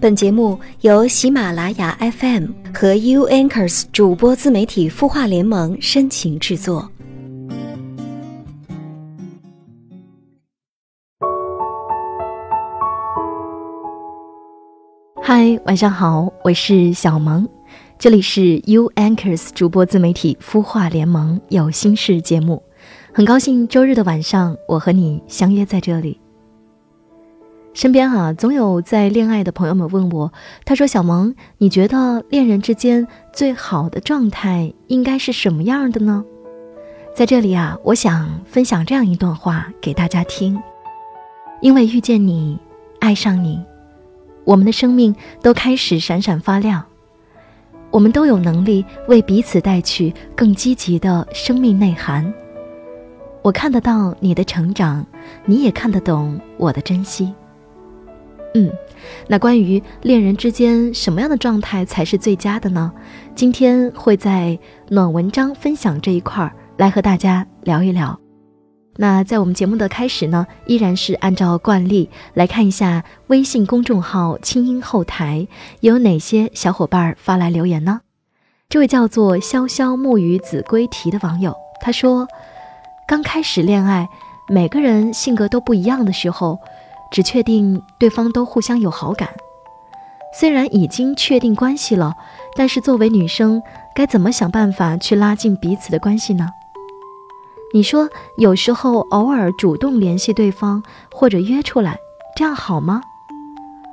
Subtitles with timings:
[0.00, 6.90] 本节目由喜马拉雅 FM 和 U Anchors 主播自媒体孵化联盟深情制作。
[15.22, 17.46] 嗨，晚上好，我是小萌，
[17.98, 22.62] 这里是 U Anchors 主播自媒体孵化联盟有心事节目，
[23.12, 26.18] 很高兴周日的晚上我和你相约在这里。
[27.72, 30.32] 身边哈总有在恋爱的朋友们问我，
[30.64, 36.24] 他说：“小萌，你觉得恋人之间最好的状态应该是什么样的呢？”
[37.14, 40.60] 在这里啊，我想分享这样一段话给大家听：
[41.60, 42.58] 因为遇见你，
[42.98, 43.62] 爱上你，
[44.44, 46.84] 我们的生命都开始闪闪发亮，
[47.90, 52.32] 我们都有能力为彼此带去更积极的生命内涵。
[53.42, 55.06] 我看得到你的成长，
[55.44, 57.32] 你也看得懂我的珍惜。
[58.54, 58.68] 嗯，
[59.28, 62.90] 那关于恋人之间什么样的状态才是最佳的呢？
[63.36, 68.18] 今天会在暖文章分享这一块儿来和大家聊一聊。
[68.96, 75.46] 那在我们节目的开始呢，依然是按照惯例来看一下微信公众号清音后台
[75.78, 78.00] 有哪些小伙伴发来留言呢？
[78.68, 82.26] 这位叫做潇潇木鱼子规题的网友，他说
[83.06, 84.08] ：“刚开始恋爱，
[84.48, 86.58] 每个人性格都不一样的时候。”
[87.10, 89.28] 只确定对方都互相有好感，
[90.38, 92.14] 虽然已经确定关系了，
[92.56, 93.62] 但是作为女生，
[93.94, 96.48] 该怎么想办法去拉近彼此的关系呢？
[97.72, 101.96] 你说，有时候偶尔主动联系对方或者约出来，
[102.36, 103.00] 这样好吗？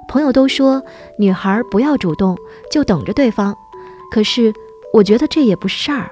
[0.07, 0.81] 朋友都说
[1.19, 2.37] 女孩不要主动，
[2.71, 3.55] 就等着对方。
[4.09, 4.53] 可是
[4.93, 6.09] 我觉得这也不是事儿，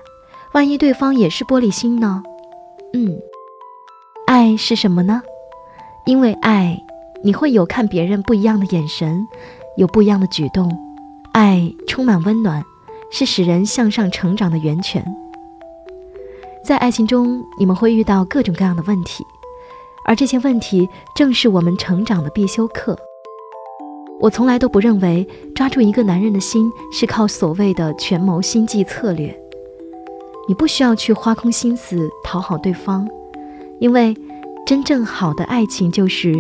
[0.54, 2.22] 万一对方也是玻璃心呢？
[2.94, 3.18] 嗯，
[4.28, 5.24] 爱是什么呢？
[6.06, 6.85] 因为爱。
[7.26, 9.28] 你会有看别人不一样的眼神，
[9.78, 10.72] 有不一样的举动，
[11.34, 12.64] 爱充满温暖，
[13.10, 15.04] 是使人向上成长的源泉。
[16.64, 19.24] 在爱情中，你们会遇到各种各样的问题，
[20.06, 22.96] 而这些问题正是我们成长的必修课。
[24.20, 29.36] 我从来都不认为抓住一个男人的心是靠所谓的权谋心计策略，
[30.48, 33.10] 你不需要去花空心思讨好对方，
[33.80, 34.16] 因为
[34.64, 36.32] 真正好的爱情就是。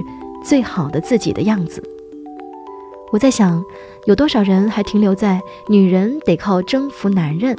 [0.45, 1.81] 最好的自己的样子。
[3.11, 3.63] 我在想，
[4.05, 7.55] 有多少人还停留在女人得靠征服男人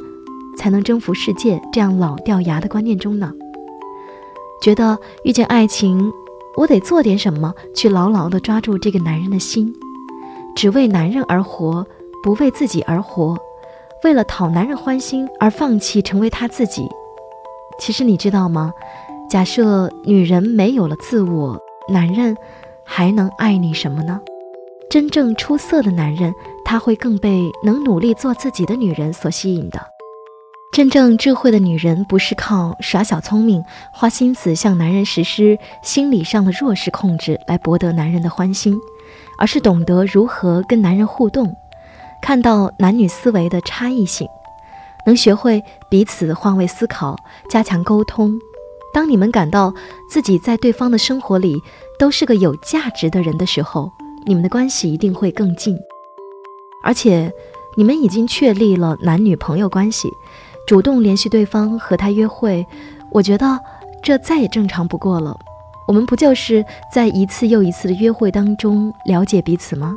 [0.57, 3.33] 才能征服世界这样老掉牙的观念中呢？
[4.61, 6.11] 觉得遇见爱情，
[6.55, 9.73] 我得做点什么去牢牢地抓住这个男人的心，
[10.55, 11.85] 只为男人而活，
[12.23, 13.37] 不为自己而活，
[14.03, 16.87] 为了讨男人欢心而放弃成为他自己。
[17.79, 18.71] 其实你知道吗？
[19.29, 21.59] 假设女人没有了自我，
[21.89, 22.37] 男人。
[22.87, 24.19] 还能爱你什么呢？
[24.89, 26.33] 真正出色的男人，
[26.63, 29.79] 他会更被能努力做自己的女人所吸引的。
[30.71, 38.79] 真正智慧的女人，不是靠耍小聪明、花心思向男人实施心理上的弱势控制来博得男人的欢心，
[39.37, 41.53] 而是懂得如何跟男人互动，
[42.21, 44.27] 看到男女思维的差异性，
[45.05, 47.15] 能学会彼此换位思考，
[47.49, 48.39] 加强沟通。
[48.97, 49.75] 当你们感到
[50.09, 51.61] 自己在对方的生活里
[51.99, 53.91] 都是个有价值的人的时候，
[54.25, 55.77] 你们的关系一定会更近。
[56.83, 57.31] 而且，
[57.75, 60.09] 你们已经确立了男女朋友关系，
[60.65, 62.65] 主动联系对方和他约会，
[63.11, 63.59] 我觉得
[64.01, 65.37] 这再也正常不过了。
[65.87, 69.93] 我们不就是在一次又一次的约会当中了解彼此吗？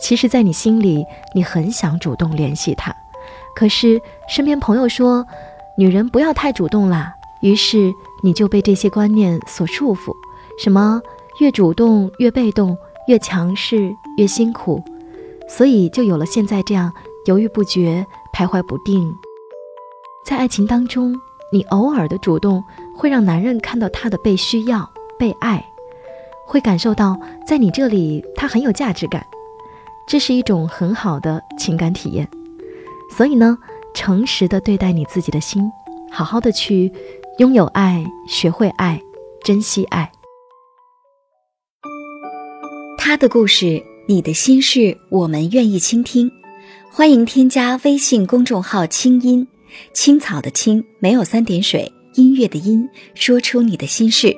[0.00, 1.04] 其实，在你心里，
[1.34, 2.96] 你很想主动联系他，
[3.54, 5.26] 可是身边朋友说，
[5.76, 7.16] 女人不要太主动啦。
[7.42, 7.92] 于是
[8.22, 10.14] 你就被这些观念所束缚，
[10.56, 11.02] 什么
[11.40, 12.76] 越主动越被动，
[13.08, 14.82] 越强势越辛苦，
[15.48, 16.92] 所以就有了现在这样
[17.26, 19.12] 犹豫不决、徘徊不定。
[20.24, 21.14] 在爱情当中，
[21.52, 22.62] 你偶尔的主动
[22.96, 24.88] 会让男人看到他的被需要、
[25.18, 25.64] 被爱，
[26.46, 29.26] 会感受到在你这里他很有价值感，
[30.06, 32.28] 这是一种很好的情感体验。
[33.16, 33.58] 所以呢，
[33.94, 35.68] 诚实的对待你自己的心，
[36.08, 36.92] 好好的去。
[37.38, 39.00] 拥有爱，学会爱，
[39.42, 40.10] 珍惜爱。
[42.98, 46.30] 他的故事，你的心事，我们愿意倾听。
[46.90, 49.48] 欢迎添加微信公众号“清音
[49.94, 54.36] 青草”的青，没有三点水，音乐的音，说出你的心事。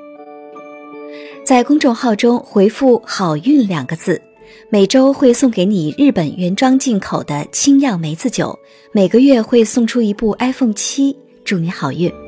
[1.45, 4.23] 在公众号中回复“好运”两个字，
[4.71, 8.57] 每周会送给你日本原装进口的清酿梅子酒，
[8.93, 12.24] 每个月会送出一部 iPhone 七，祝你好运。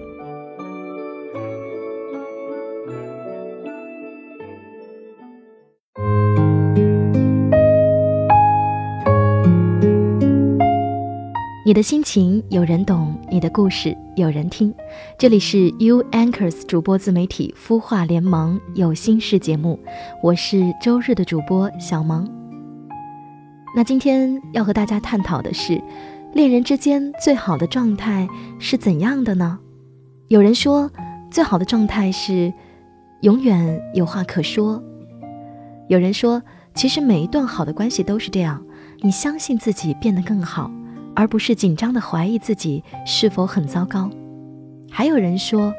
[11.66, 14.72] 你的心情有人懂，你的故事有人听。
[15.18, 19.76] 这里是 U Anchors 主播自媒体孵化联盟有心事节目，
[20.22, 22.30] 我是周日的主播小萌。
[23.74, 25.82] 那今天要和大家探讨的是，
[26.34, 28.28] 恋人之间最好的状态
[28.60, 29.58] 是怎样的呢？
[30.28, 30.88] 有人说，
[31.32, 32.54] 最好的状态是
[33.22, 34.80] 永远有话可说。
[35.88, 36.40] 有人说，
[36.76, 38.64] 其实每一段好的关系都是这样，
[39.00, 40.70] 你相信自己变得更好。
[41.16, 44.08] 而不是紧张的怀疑自己是否很糟糕。
[44.90, 45.74] 还有人说，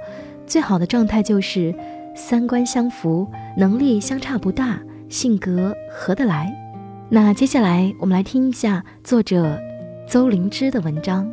[0.46, 1.74] 最好的状态就是
[2.16, 3.26] 三观相符，
[3.56, 6.54] 能力相差不大，性格合得来。
[7.10, 9.58] 那接下来我们来听一下作者
[10.08, 11.32] 邹灵芝的文章。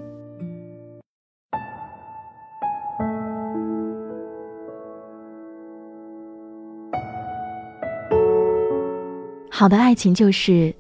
[9.51, 10.75] 好的爱情就是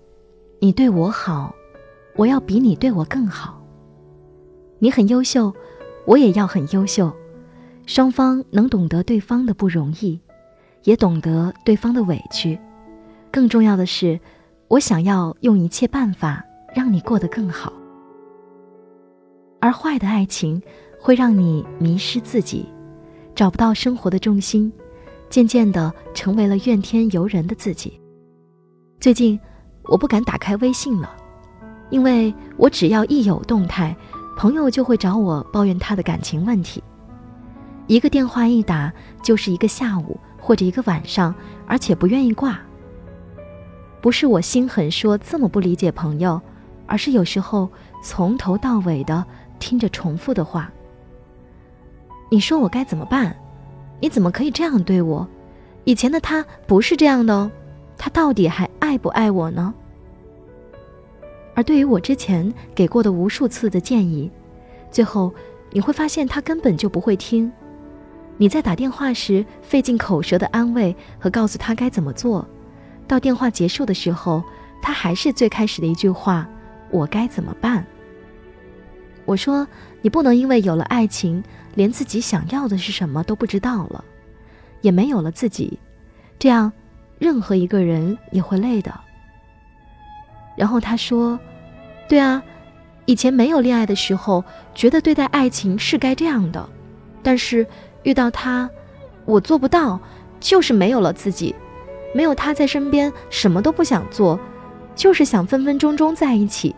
[0.60, 1.54] 你对我好。
[2.16, 3.60] 我要比你对我更好。
[4.78, 5.52] 你很优秀，
[6.06, 7.12] 我也要很优秀。
[7.86, 10.18] 双方能懂得对方的不容易，
[10.84, 12.58] 也懂得对方的委屈。
[13.30, 14.18] 更重要的是，
[14.68, 16.42] 我想要用一切办法
[16.74, 17.72] 让你过得更好。
[19.60, 20.62] 而坏的爱情
[21.00, 22.66] 会让你迷失自己，
[23.34, 24.72] 找不到生活的重心，
[25.28, 28.00] 渐渐的成为了怨天尤人的自己。
[29.00, 29.38] 最近，
[29.84, 31.16] 我不敢打开微信了。
[31.90, 33.94] 因为我只要一有动态，
[34.36, 36.82] 朋友就会找我抱怨他的感情问题，
[37.86, 38.92] 一个电话一打
[39.22, 41.34] 就是一个下午或者一个晚上，
[41.66, 42.58] 而且不愿意挂。
[44.00, 46.40] 不是我心狠说这么不理解朋友，
[46.86, 47.68] 而是有时候
[48.02, 49.24] 从头到尾的
[49.58, 50.70] 听着重复的话。
[52.30, 53.34] 你说我该怎么办？
[54.00, 55.26] 你怎么可以这样对我？
[55.84, 57.50] 以前的他不是这样的哦，
[57.96, 59.72] 他到底还爱不爱我呢？
[61.54, 64.30] 而对于我之前给过的无数次的建议，
[64.90, 65.32] 最后
[65.70, 67.50] 你会发现他根本就不会听。
[68.36, 72.46] 你在打电话时费尽口舌的安慰和告诉他该怎么做，
[73.06, 74.42] 到电话结束的时候，
[74.82, 76.48] 他还是最开始的一句话
[76.90, 77.86] ：“我该怎么办？”
[79.24, 79.66] 我说
[80.02, 81.42] ：“你不能因为有了爱情，
[81.76, 84.04] 连自己想要的是什么都不知道了，
[84.80, 85.78] 也没有了自己，
[86.38, 86.72] 这样
[87.18, 88.92] 任何一个人也会累的。”
[90.56, 91.38] 然后他说
[92.08, 92.42] ：“对啊，
[93.06, 96.68] 以前没有恋爱的时候，觉得对待爱情是该这样的，
[97.22, 97.66] 但是
[98.02, 98.68] 遇到他，
[99.24, 99.98] 我做不到，
[100.38, 101.54] 就是没有了自己，
[102.14, 104.38] 没有他在身边，什么都不想做，
[104.94, 106.74] 就是想分分钟钟在一起，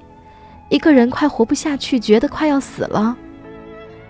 [0.70, 3.16] 一个人快活不下去，觉得快要死了。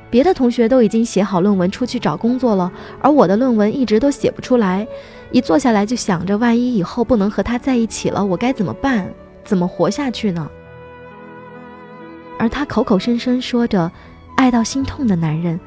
[0.09, 2.71] 别的同学都已经写好论文出去找工作了，
[3.01, 4.87] 而我的论文一直都写不出来，
[5.33, 9.13] 一坐下来就想着，万一以后不能和他在一起了，我该怎么办？”
[9.47, 10.51] 怎么活下去呢？
[12.39, 13.91] 而他口口声声说着
[14.37, 15.59] 爱到心痛的男人，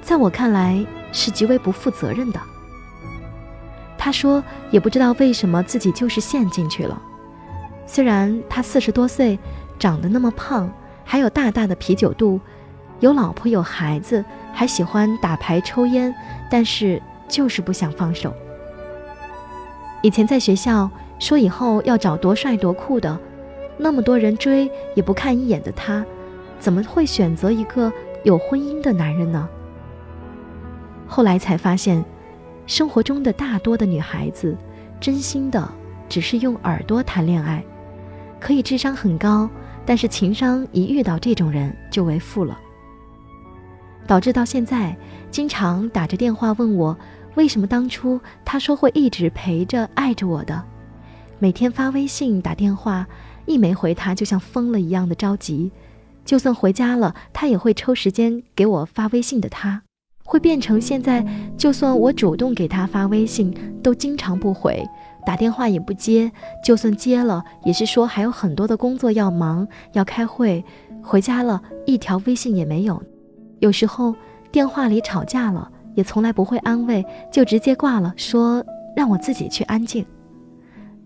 [0.00, 0.82] 在我看来
[1.12, 2.40] 是极为不负责任的。
[3.98, 7.02] 他说也不知道为什么自己就是陷进去了。
[7.86, 9.38] 虽然他四十多岁，
[9.78, 10.72] 长得那么胖，
[11.04, 12.40] 还有大大的啤酒肚，
[13.00, 16.14] 有老婆有孩子，还喜欢打牌抽烟，
[16.50, 18.32] 但是就是不想放手。
[20.02, 20.88] 以前在学校。
[21.24, 23.18] 说以后要找多帅多酷的，
[23.78, 26.04] 那么多人追也不看一眼的他，
[26.58, 27.90] 怎么会选择一个
[28.24, 29.48] 有婚姻的男人呢？
[31.06, 32.04] 后来才发现，
[32.66, 34.54] 生活中的大多的女孩子，
[35.00, 35.66] 真心的
[36.10, 37.64] 只是用耳朵谈恋爱，
[38.38, 39.48] 可以智商很高，
[39.86, 42.58] 但是情商一遇到这种人就为负了，
[44.06, 44.94] 导致到现在
[45.30, 46.94] 经常打着电话问我，
[47.34, 50.62] 为什么当初他说会一直陪着爱着我的。
[51.44, 53.06] 每天发微信打电话，
[53.44, 55.70] 一没回他就像疯了一样的着急。
[56.24, 59.48] 就算回家了，他也会抽时间给我发微信的。
[59.50, 59.82] 他
[60.24, 61.22] 会变成现在，
[61.58, 64.82] 就算我主动给他发微信，都经常不回，
[65.26, 66.32] 打电话也不接。
[66.64, 70.64] 就算接了，也是说还有很多的工作要忙，要开会。
[71.02, 73.02] 回家了一条微信也没有。
[73.58, 74.14] 有时候
[74.50, 78.64] 电话里吵架了，也从来不会安慰，就直接挂了，说
[78.96, 80.06] 让我自己去安静。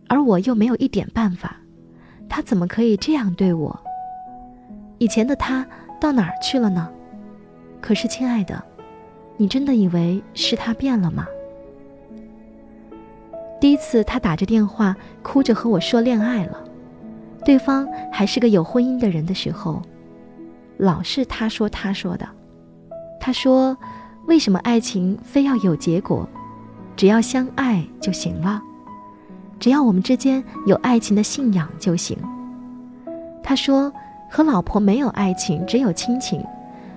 [0.08, 1.56] 而我又没有一点办法，
[2.28, 3.78] 他怎么可以这样对我？
[4.98, 5.66] 以前的他
[6.00, 6.90] 到哪儿去了呢？
[7.80, 8.62] 可是，亲爱的，
[9.36, 11.26] 你真的以为是他变了吗？
[13.60, 16.64] 第一次他打着电话哭着和我说恋爱了，
[17.44, 19.82] 对方还是个有婚姻的人的时候，
[20.76, 22.28] 老是他说他说的。
[23.20, 23.76] 他说
[24.26, 26.26] ：“为什么爱情非要有结果？
[26.96, 28.62] 只要相爱就行了。”
[29.58, 32.16] 只要我们之间有爱情的信仰就行。
[33.42, 33.92] 他说
[34.30, 36.44] ：“和老婆没有爱情，只有亲情，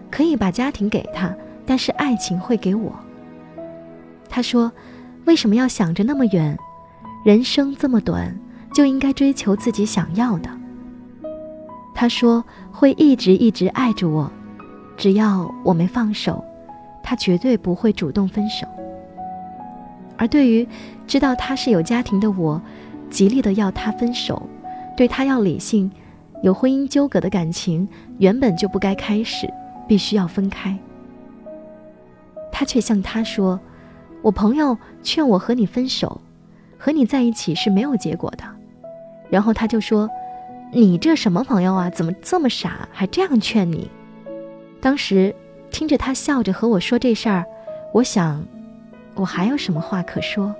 [0.10, 1.34] 可以把家庭给他，
[1.65, 2.94] 但是爱情会给我。
[4.30, 4.72] 他说
[5.25, 6.58] ：“为什么要想着那么远？
[7.24, 8.38] 人生这么短，
[8.74, 10.50] 就应该追求自己想要的。”
[11.96, 14.30] 他说：“会一直一直爱着我，
[14.98, 16.44] 只要我没放手，
[17.01, 18.68] 他绝对不会主动分手。”
[20.22, 20.68] 而对于
[21.08, 22.62] 知道他是有家庭的我，
[23.10, 24.48] 极力的要他分手，
[24.96, 25.92] 对他要理性。
[26.44, 27.88] 有婚姻纠葛的感情
[28.20, 29.51] 原本就不该开始，
[29.88, 30.78] 必须要分开。
[32.51, 33.60] 他却向他说
[34.22, 36.22] ：“我朋友劝我和你分手，
[36.78, 38.44] 和你在一起是没有结果的。”
[39.28, 40.08] 然后他就说
[40.72, 41.90] ：“你这什么朋友啊？
[41.90, 43.90] 怎么这么傻，还这样劝你？”
[44.80, 45.34] 当时
[45.72, 47.44] 听着他笑着和我说这事儿，
[47.96, 48.46] 我想。
[49.15, 50.53] 我还有什么话可说？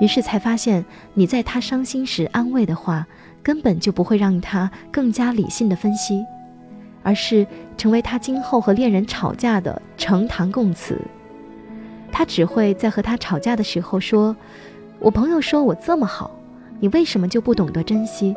[0.00, 0.84] 于是才发现，
[1.14, 3.06] 你在他伤心时安慰的话，
[3.42, 6.24] 根本就不会让他更加理性的分析，
[7.02, 7.44] 而是
[7.76, 11.00] 成为他今后和恋人吵架的呈堂供词。
[12.12, 14.34] 他只会在和他吵架的时候说
[15.00, 16.30] ：“我朋友说我这么好，
[16.78, 18.34] 你为什么就不懂得珍惜？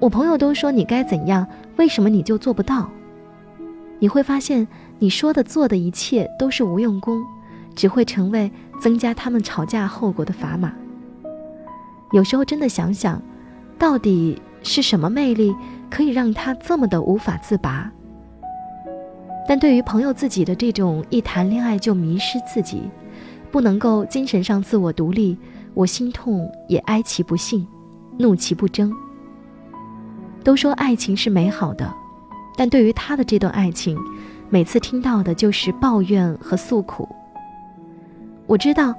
[0.00, 1.46] 我朋友都说你该怎样，
[1.76, 2.90] 为什么你就做不到？”
[4.00, 4.66] 你会发现，
[4.98, 7.20] 你说的做的一切都是无用功。
[7.78, 10.72] 只会成为增加他们吵架后果的砝码。
[12.10, 13.22] 有时候真的想想，
[13.78, 15.54] 到底是什么魅力
[15.88, 17.88] 可以让他这么的无法自拔？
[19.46, 22.82] 但对于朋友自己的这种一谈恋爱就迷失自己，
[23.52, 25.38] 不能够精神上自我独立，
[25.72, 27.64] 我心痛也哀其不幸，
[28.18, 28.92] 怒其不争。
[30.42, 31.94] 都说爱情是美好的，
[32.56, 33.96] 但对于他的这段爱情，
[34.50, 37.08] 每次听到的就是抱怨和诉苦。
[38.48, 38.94] 我知道，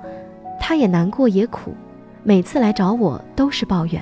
[0.60, 1.76] 他也难过也苦，
[2.24, 4.02] 每次来找我都是抱怨。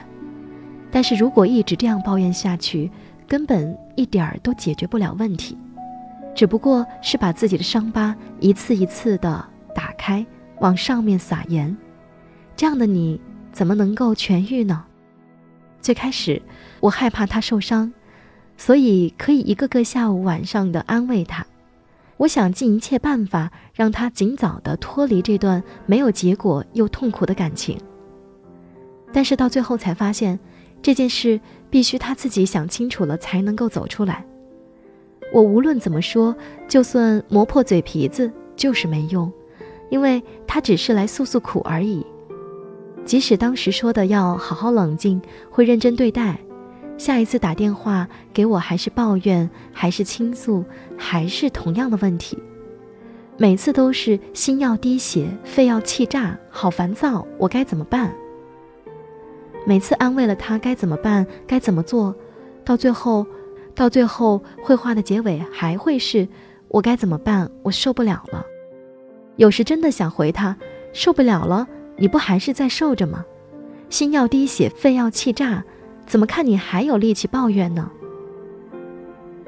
[0.92, 2.92] 但是如果一直这样抱怨下去，
[3.28, 5.58] 根本一点儿都解决不了问题，
[6.36, 10.26] 只不过是把自己的伤疤一次一次的打开，
[10.60, 11.76] 往上面撒盐。
[12.56, 13.20] 这样的你
[13.54, 14.84] 怎么能够痊愈呢？
[15.80, 16.42] 最开始
[16.82, 17.94] 我害怕他受伤，
[18.58, 21.46] 所以可以一个个下午晚上的安慰他。
[22.18, 27.78] 我想尽一切办法让他尽早的脱离这段没有结果又痛苦的感情。
[29.14, 30.40] 但是到最后才发现，
[30.82, 34.26] 这件事必须他自己想清楚了才能够走出来。
[35.34, 36.36] 我无论怎么说，
[36.68, 39.32] 就算磨破嘴皮子就是没用，
[39.90, 42.06] 因为他只是来诉诉苦而已。
[43.06, 46.40] 即使当时说的要好好冷静，会认真对待。
[46.98, 50.66] 下一次打电话给我，还是抱怨，还是倾诉，
[50.98, 52.38] 还是同样的问题，
[53.38, 58.12] 每次都是心要滴血，肺要气炸，好烦躁，我该怎么办？
[59.66, 62.16] 每次安慰了他该怎么办，该怎么做，
[62.66, 63.26] 到最后，
[63.76, 66.28] 到最后，绘画的结尾还会是
[66.70, 67.50] 我该怎么办？
[67.62, 68.44] 我受不了了。
[69.36, 70.58] 有时真的想回他，
[70.94, 73.24] 受不了了，你不还是在受着吗？
[73.90, 75.64] 心要滴血，肺要气炸。
[76.08, 77.92] 怎么看你还有力气抱怨呢？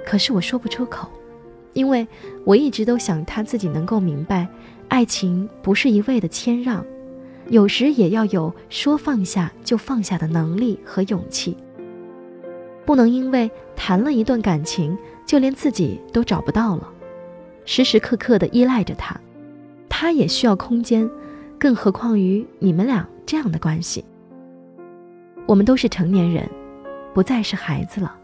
[0.05, 1.09] 可是我说不出口，
[1.71, 2.05] 因为
[2.43, 4.45] 我一直都想他自己能够明白，
[4.89, 6.85] 爱情不是一味的谦让，
[7.47, 11.55] 有时也要有说放下就放下的能力和勇气。
[12.85, 16.89] 不能因为谈了一段感情，就连自己都找不到了，
[17.63, 19.17] 时时刻刻的依赖着他，
[19.87, 21.09] 他也需要空间，
[21.57, 24.03] 更何况于你们俩这样的关系。
[25.49, 26.47] 我们都是成年人，
[27.11, 28.15] 不再是孩子了，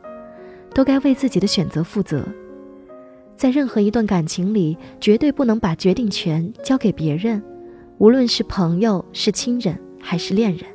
[0.75, 2.23] 都该为自己的选择负责。
[3.35, 7.41] 在任何一段感情里，绝对不能把决定权交给别人，
[7.97, 10.67] 无论是朋友、是亲人还是恋人。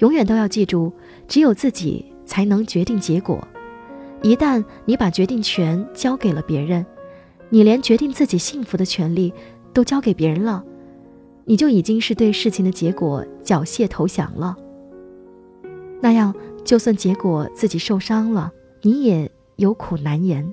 [0.00, 0.92] 永远都要记住，
[1.26, 3.42] 只有自己才能决定结果。
[4.20, 6.84] 一旦你把决定权交给了别人，
[7.48, 9.32] 你连决定自己幸福的权利
[9.72, 10.62] 都交给别人了，
[11.46, 14.54] 你就已经是对事情的结果缴械投降了。
[16.00, 18.52] 那样，就算结果自己受伤了，
[18.82, 20.52] 你也有苦难言。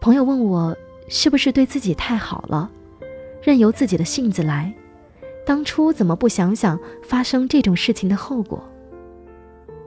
[0.00, 0.76] 朋友问我，
[1.08, 2.70] 是不是对自己太好了，
[3.42, 4.72] 任由自己的性子来？
[5.44, 8.62] 当初怎么不想想发生这种事情的后果？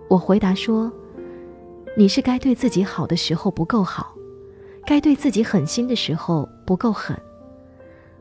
[0.09, 0.91] 我回答说
[1.95, 4.13] ：“你是该对自己好的时候不够好，
[4.85, 7.17] 该对自己狠心的时候不够狠。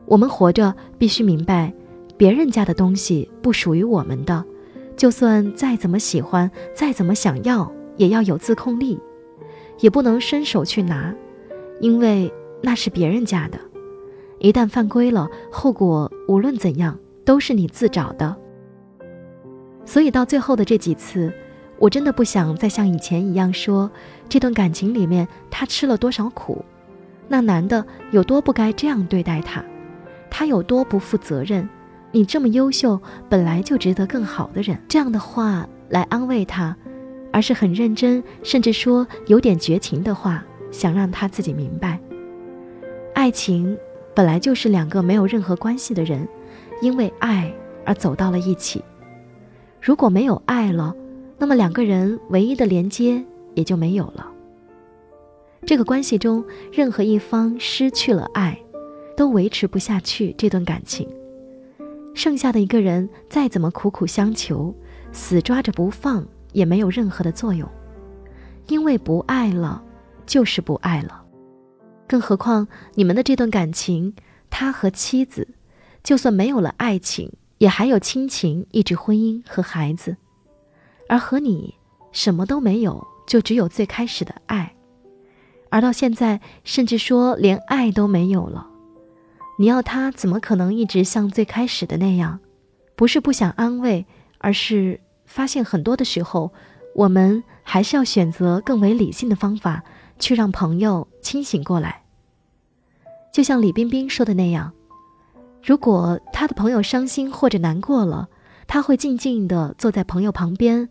[0.05, 1.73] 我们活着必须明白，
[2.15, 4.45] 别人家的东西不属于我们的。”
[4.95, 8.99] 就算再怎么喜欢，再怎么想要，也要有自控力，
[9.79, 11.13] 也不能伸手去拿，
[11.79, 12.31] 因为
[12.61, 13.59] 那是别人家的。
[14.39, 18.35] 一旦犯规了，后果无论怎样都是你自找的。
[19.85, 21.33] 所以到最后的这几次，
[21.79, 23.89] 我真的不想再像以前一样说，
[24.29, 26.63] 这段感情里面他吃了多少苦，
[27.27, 29.63] 那男的有多不该这样对待他，
[30.29, 31.67] 他有多不负责任。
[32.15, 34.79] 你这么优秀，本来就值得更好的人。
[34.87, 36.77] 这样的话来安慰他，
[37.31, 41.99] 而是很认真，甚至说有点绝情的话，想让他自己明白，
[43.15, 43.75] 爱情
[44.13, 46.27] 本来就是两个没有任何关系的人，
[46.83, 47.51] 因为爱
[47.83, 48.83] 而走到了一起。
[49.81, 50.95] 如果没有爱了，
[51.39, 54.29] 那么两个人唯一的连接也就没有了。
[55.65, 58.55] 这个关系中，任何一方失去了爱，
[59.17, 61.09] 都维持不下去这段感情。
[62.13, 64.73] 剩下的一个人再怎么苦苦相求，
[65.11, 67.67] 死抓着不放也没有任何的作用，
[68.67, 69.83] 因为不爱了，
[70.25, 71.23] 就是不爱了。
[72.07, 74.13] 更何况你们的这段感情，
[74.49, 75.47] 他和妻子，
[76.03, 80.15] 就算没有了爱情，也还有亲情、一纸婚姻和孩子，
[81.09, 81.73] 而和你
[82.11, 84.75] 什么都没有，就只有最开始的爱，
[85.69, 88.67] 而到现在，甚至说连爱都没有了。
[89.57, 92.39] 你要他怎么可能一直像最开始的那样？
[92.95, 94.05] 不是不想安慰，
[94.39, 96.51] 而是发现很多的时候，
[96.95, 99.83] 我们还是要选择更为理性的方法，
[100.19, 102.01] 去让朋友清醒过来。
[103.31, 104.73] 就像李冰冰说的那样，
[105.63, 108.29] 如果他的朋友伤心或者难过了，
[108.67, 110.89] 他会静静地坐在朋友旁边，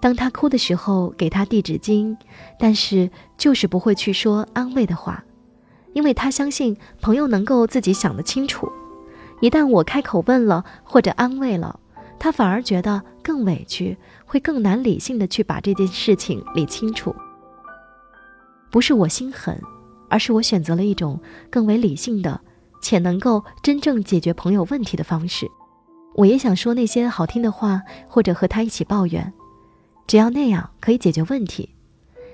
[0.00, 2.16] 当他哭的时候给他递纸巾，
[2.58, 5.24] 但是就是不会去说安慰的话。
[5.92, 8.70] 因为他相信朋友能够自己想得清楚，
[9.40, 11.78] 一旦我开口问了或者安慰了，
[12.18, 17.14] 他反而觉得更委屈，会更难理性的去把这件事情理清楚。
[18.70, 19.60] 不是我心狠，
[20.08, 21.20] 而是我选择了一种
[21.50, 22.40] 更为理性的，
[22.80, 25.46] 且能够真正解决朋友问题的方式。
[26.14, 29.32] 我也想说那些好听的话，或者和他一起抱怨，
[30.06, 31.71] 只要那样可以解决问题。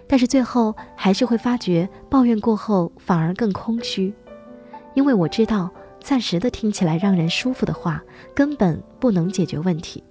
[0.09, 4.13] 但是最后还是会发觉，抱怨过后反而更空虚，
[4.95, 8.03] 因为我知道，暂时的听起来让人舒服的话，
[8.35, 10.03] 根本不能解决问题。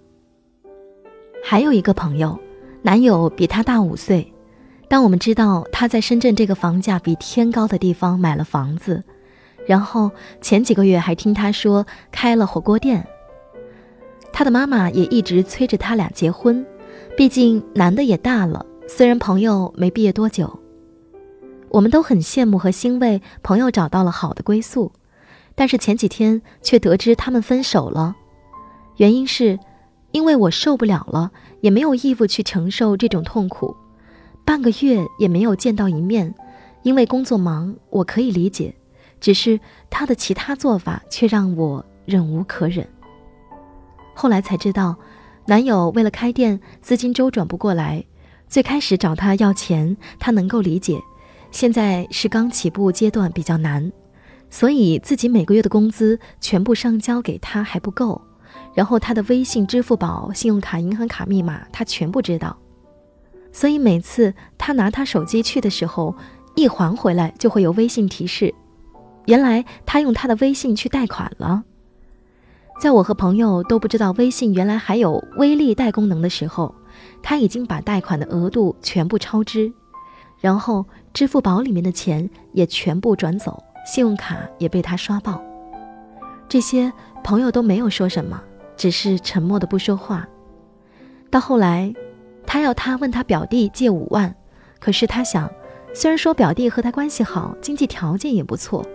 [1.43, 2.39] 还有一个朋友，
[2.83, 4.31] 男友比她大五岁，
[4.87, 9.03] 当我们知道她在深圳这个房价比天高的地方买了房子，
[9.65, 13.07] 然后前几个月还听她说开了火锅店，
[14.31, 16.63] 她的妈妈也一直催着他俩结婚，
[17.17, 18.63] 毕竟男的也大了。
[18.89, 20.59] 虽然朋友没毕业多久，
[21.69, 24.93] 我们都很羡慕和欣慰朋友找到了好的归宿，
[25.55, 28.15] 但是前几天却得知他们分手了。
[28.95, 29.59] 原因是，
[30.11, 33.75] 因为我受不了了，也没有义务去承受这种痛苦，
[34.45, 36.33] 半个月也没有见到一面。
[36.83, 38.73] 因为工作忙，我可以理解，
[39.19, 42.87] 只是他的其他做法却让我忍无可忍。
[44.15, 44.95] 后来才知道，
[45.45, 48.05] 男友为了开店，资金周转不过来。
[48.47, 50.99] 最开始找他要钱，他能够理解。
[51.51, 53.91] 现在是刚起步阶段，比较难，
[54.49, 58.21] 所以自己每个月的工资全部上交给他还不够。
[58.73, 62.57] 然后他的微信、支付宝、信用卡、银行卡密码他全部知道，
[63.51, 66.15] 所以每次他拿他手机去的时候，
[66.55, 68.53] 一还回来就会有微信提示，
[69.25, 71.63] 原来他用他的微信去贷款了。
[72.79, 76.73] 在我和朋友都不知道微信原来还有微粒贷功能的时候。
[77.29, 79.69] 他已经把贷款的额度全部超支，
[80.39, 85.43] 然后支付宝里面的钱也全部转走，信用卡也被他刷爆。
[86.47, 86.89] 这些
[87.25, 88.41] 朋友都没有说什么，
[88.77, 90.25] 只是沉默的不说话。
[91.29, 91.93] 到后来，
[92.45, 94.33] 他要他问他表弟借五万，
[94.79, 95.51] 可是他想，
[95.93, 98.85] 虽然说表弟和他关系好，经济条件也不错，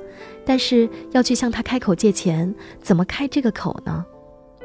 [0.47, 4.03] 但是要去向他开口借钱，怎么开这个口呢？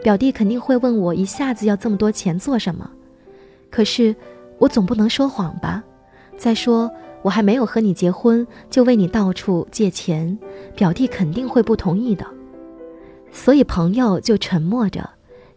[0.01, 2.89] 表弟肯定会问我一下子要这么多钱做什么。
[3.69, 4.15] 可是，
[4.59, 5.83] 我总不能说谎吧？
[6.37, 10.37] 再说，我还没有和你结婚，就为你到处借钱，
[10.75, 12.25] 表弟肯定会不同意的。
[13.31, 15.09] 所以朋友就沉默着，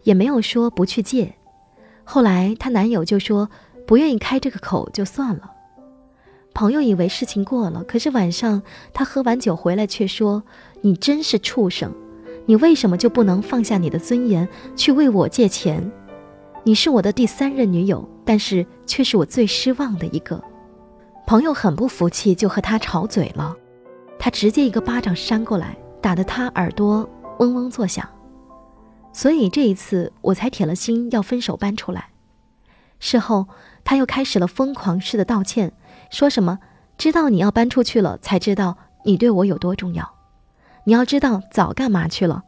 [0.02, 1.34] 也没有说不去借。
[2.04, 3.48] 后来她男友就说
[3.86, 5.52] 不愿意开这个口，就算了。
[6.52, 10.42] 朋友以为事情过了，可是晚上他喝完酒回来，却说
[10.82, 11.94] ：“你真是畜生，
[12.46, 15.90] 你为什么就不能放下你的尊严，去为我借钱？”
[16.62, 20.42] 你是我的第三任女友，但是却是我最失望的一个。
[21.26, 23.56] 朋友很不服气，就和他吵嘴了。
[24.18, 28.06] 他直接一个巴掌扇过来，打得他耳朵嗡嗡作响。
[29.12, 32.10] 所以这一次我才铁了心要分手搬出来。
[32.98, 33.48] 事后
[33.82, 35.72] 他又开始了疯狂式的道歉，
[36.10, 36.58] 说什么
[36.98, 40.14] 知道你要搬出去了，才知道你对我有多重要。
[40.84, 42.44] 你要知道早干嘛去了。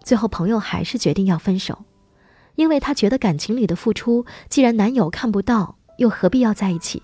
[0.00, 1.78] 最后朋友还是决定要分手。
[2.54, 7.02] 因为她觉得感情里的付出，既然男友看不到，又何必要在一起？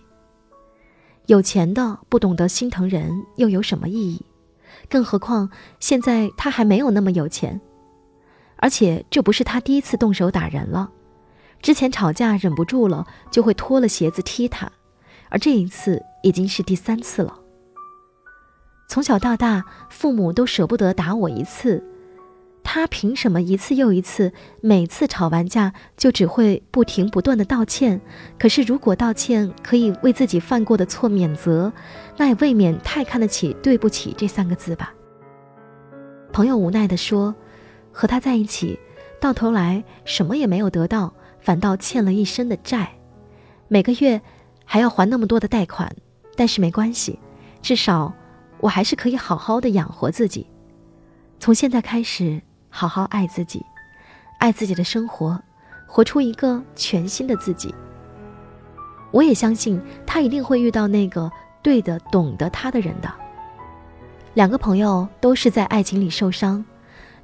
[1.27, 4.25] 有钱的不懂得心疼人，又有什么意义？
[4.89, 7.61] 更何况现在她还没有那么有钱，
[8.57, 10.91] 而且这不是她第一次动手打人了，
[11.61, 14.71] 之前吵架忍不住了就会脱了鞋子踢他，
[15.29, 17.39] 而这一次已经是第三次了。
[18.89, 21.85] 从小到大，父母都舍不得打我一次，
[22.71, 27.99] 他凭什么一次又一次，每次吵完架就只会不停不断的道歉？
[28.39, 31.73] 可是如果道歉可以为自己犯过的错免责，
[32.19, 34.93] 那也未免太看得起“对不起”这三个字吧。
[36.31, 37.35] 朋友无奈地说
[37.91, 38.79] ：“和他在一起，
[39.19, 42.91] 到头来什么也没有得到，反倒欠了一身的债，
[43.69, 44.21] 每个月
[44.67, 45.91] 还要还那么多的贷款。
[46.37, 47.19] 但是没关系，
[47.63, 48.13] 至少……”
[48.61, 50.47] 我还是可以好好的养活自己，
[51.41, 52.43] 从现在开始
[52.79, 53.67] 好好爱自己，
[54.39, 55.43] 爱自己的生活，
[55.85, 57.75] 活出一个全新的自己。
[59.11, 61.29] 我也相信他一定会遇到那个
[61.61, 63.13] 对的、懂得他的人的。
[64.35, 66.65] 两个朋友都是在爱情里受伤，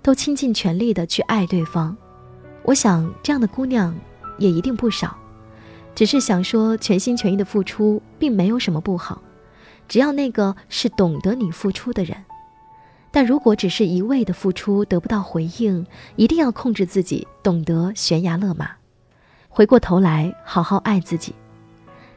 [0.02, 1.96] 都倾尽全力的去爱对方。
[2.64, 3.94] 我想这样的姑娘
[4.38, 5.16] 也一定不少，
[5.94, 9.22] 只是想说全心全意的付出并没有什么不好。
[9.86, 12.24] 只要那个是懂得你付出的人，
[13.14, 18.72] 但如果只是一味的付出得不到回应，一定要控制自己，懂得悬崖勒马，
[19.48, 21.32] 回过头来好好爱自己，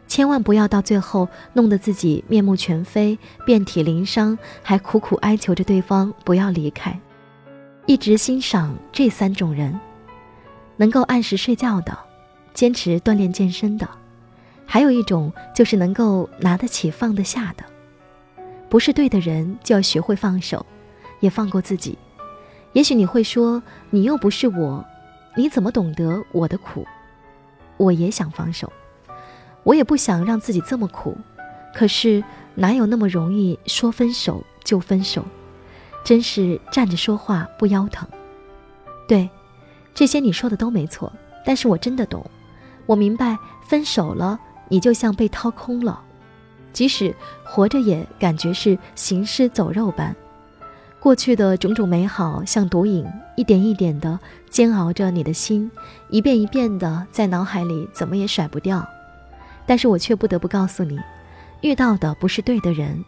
[0.08, 7.00] 千万不要到最后弄得自己面目全非、遍体鳞伤，还苦苦哀求着对方不要离开。
[7.86, 9.80] 一直欣赏这三种人：
[10.78, 11.96] 能够按时睡觉的，
[12.56, 13.88] 坚持锻炼健身的。
[14.66, 17.64] 还有一种就是能够拿得起放得下的，
[18.68, 20.66] 不是对的人就要学会放手，
[21.20, 21.98] 也放过自己。
[22.74, 24.86] 也许你会说，你又不是我，
[25.36, 26.86] 你怎么懂得我的苦？
[27.78, 28.72] 我也想放手，
[29.64, 31.18] 我也不想让自己这么苦，
[31.74, 32.24] 可是
[32.56, 35.26] 哪有那么容易说分手就分手？
[36.04, 38.08] 真是站着说话不腰疼。
[39.08, 39.30] 对，
[39.94, 41.12] 这些你说的都没错，
[41.46, 42.26] 但是我真的懂，
[42.86, 44.40] 我明白分手了。
[44.70, 46.02] 你就像被掏空了，
[46.74, 50.14] 即使活着也感觉是行尸走肉般。
[51.08, 53.06] 过去的种种美好像毒瘾，
[53.38, 55.72] 一点一点的煎熬着你的心，
[56.10, 58.86] 一遍一遍的在脑海里怎么也甩不掉。
[59.66, 61.00] 但是我却不得不告诉你，
[61.62, 63.02] 遇到的不是对的人，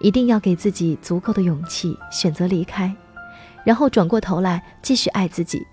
[0.00, 2.92] 一定要给自己足够的勇气，选择离开，
[3.62, 5.64] 然后转过头来继续爱自己。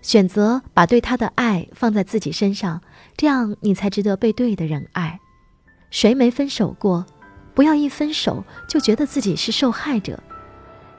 [0.00, 2.80] 选择把对他的爱放在自己身上，
[3.14, 5.20] 这样你才值得被对的人爱。
[5.90, 7.04] 谁没分手过？
[7.54, 10.18] 不要一分手就觉得自己是受害者。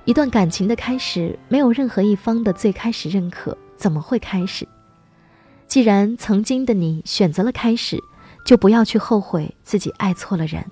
[0.08, 4.66] 一段感情的开始，没有任何一方的最开始认可，怎么会开始？
[5.68, 8.02] 既然曾经的你选择了开始，
[8.46, 10.64] 就不要去后悔自己爱错了人。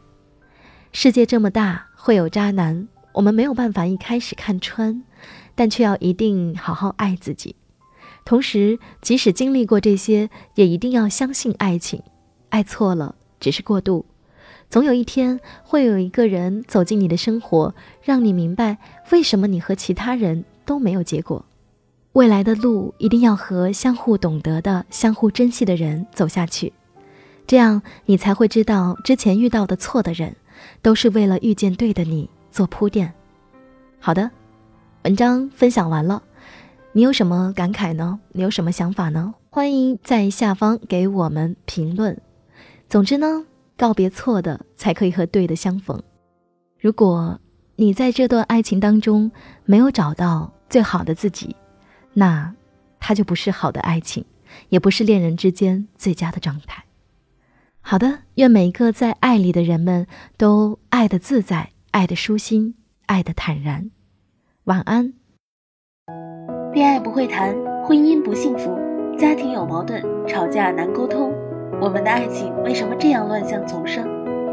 [0.93, 5.04] 世界这么大，会有渣男，我们没有办法一开始看穿，
[5.54, 7.58] 但却要一定好好爱自己。
[8.24, 12.02] 同时，即使经历过这些，也一定要相信爱情。
[12.48, 14.06] 爱错了只是过渡，
[14.69, 18.78] 总有一天会有一个人走进你的生活，让你明白
[19.12, 21.45] 为什么你和其他人都没有结果。
[22.13, 26.71] 未来的路一定要和相互懂得的、相互珍惜的人走下去，
[27.45, 30.36] 这样你才会知道之前遇到的错的人，
[30.82, 33.13] 都是为了遇见对的你做铺垫。
[33.99, 34.32] 好的，
[35.04, 36.23] 文章分享完了。
[36.93, 38.19] 你有什么感慨呢？
[38.32, 39.36] 你有什么想法呢？
[39.49, 42.17] 欢迎在下方给我们评论。
[42.88, 43.45] 总之呢，
[43.77, 46.01] 告别错的，才可以和对的相逢。
[46.79, 47.39] 如果
[47.75, 49.31] 你在这段爱情当中
[49.65, 51.55] 没有找到最好的自己，
[52.13, 52.55] 那
[52.99, 54.23] 它就不是好的爱情，
[54.69, 56.85] 也不是恋人之间最佳的状态。
[57.81, 60.07] 好的，愿每一个在爱里的人们
[60.38, 63.91] 都爱的自在，爱的舒心，爱的坦然。
[64.63, 65.13] 晚安。
[66.73, 68.75] 恋爱不会谈，婚姻不幸福，
[69.17, 71.31] 家庭有矛盾，吵架难沟通，
[71.81, 74.07] 我们的爱情为什么这样乱象丛生？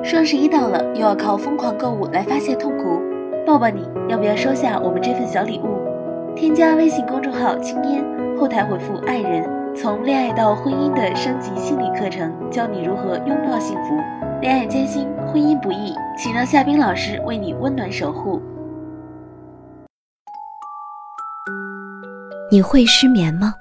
[0.05, 3.01] 双十一到了，又要靠疯狂购物来发泄痛苦，
[3.47, 5.79] 抱抱你，要不要收下我们这份小礼物？
[6.35, 8.05] 添加微信公众号“青烟”，
[8.37, 13.97] 后台回复“爱人”，从恋爱到婚姻的升级心理课程，教你如何拥抱幸福。
[14.41, 18.43] 恋爱艰辛，婚姻不易，请让夏冰老师为你温暖守护。
[22.51, 23.55] 你会失眠吗？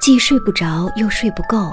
[0.00, 1.72] 既睡不着又睡不够，